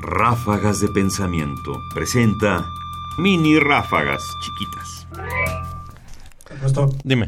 [0.00, 2.66] Ráfagas de Pensamiento presenta
[3.18, 5.06] mini ráfagas chiquitas.
[6.64, 7.26] Esto, Dime.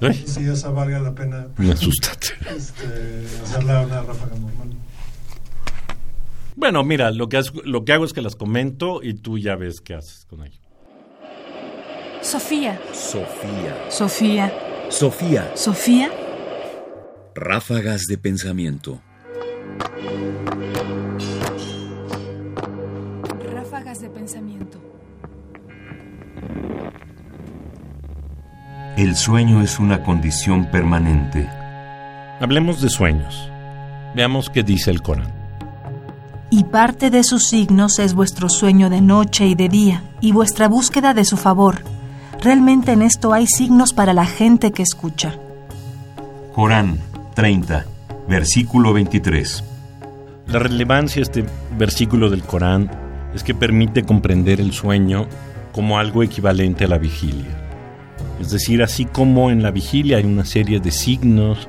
[0.00, 0.12] eh, ¿Eh?
[0.26, 2.34] si esa valga la pena Me asustaste.
[2.54, 4.68] este, hacerla una ráfaga normal.
[6.54, 9.56] Bueno, mira, lo que, has- lo que hago es que las comento y tú ya
[9.56, 10.60] ves qué haces con ello.
[12.22, 13.76] Sofía, Sofía.
[13.90, 14.52] Sofía,
[14.90, 15.50] Sofía.
[15.54, 16.10] Sofía.
[17.34, 19.00] Ráfagas de Pensamiento.
[28.96, 31.46] El sueño es una condición permanente.
[32.40, 33.50] Hablemos de sueños.
[34.14, 35.30] Veamos qué dice el Corán.
[36.48, 40.68] Y parte de sus signos es vuestro sueño de noche y de día, y vuestra
[40.68, 41.82] búsqueda de su favor.
[42.40, 45.34] Realmente en esto hay signos para la gente que escucha.
[46.54, 46.98] Corán
[47.34, 47.84] 30,
[48.28, 49.62] versículo 23.
[50.46, 51.46] La relevancia de este
[51.76, 53.05] versículo del Corán
[53.36, 55.26] es que permite comprender el sueño
[55.72, 57.54] como algo equivalente a la vigilia.
[58.40, 61.68] Es decir, así como en la vigilia hay una serie de signos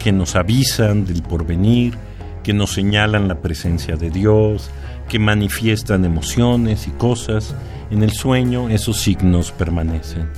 [0.00, 1.94] que nos avisan del porvenir,
[2.42, 4.70] que nos señalan la presencia de Dios,
[5.08, 7.54] que manifiestan emociones y cosas,
[7.92, 10.28] en el sueño esos signos permanecen.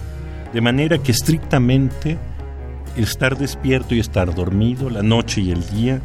[0.52, 2.18] De manera que estrictamente
[2.96, 6.02] estar despierto y estar dormido, la noche y el día,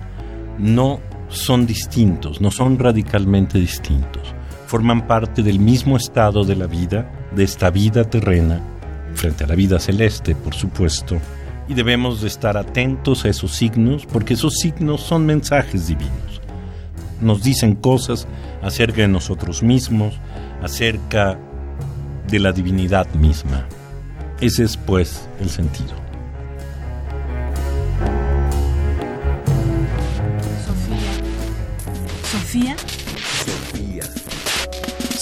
[0.58, 4.34] no son distintos, no son radicalmente distintos.
[4.72, 8.62] Forman parte del mismo estado de la vida, de esta vida terrena,
[9.16, 11.18] frente a la vida celeste, por supuesto,
[11.68, 16.40] y debemos de estar atentos a esos signos, porque esos signos son mensajes divinos.
[17.20, 18.30] Nos dicen cosas
[18.62, 20.14] acerca de nosotros mismos,
[20.64, 21.38] acerca
[22.30, 23.68] de la divinidad misma.
[24.40, 25.96] Ese es, pues, el sentido.
[30.66, 31.12] Sofía,
[32.32, 32.91] Sofía.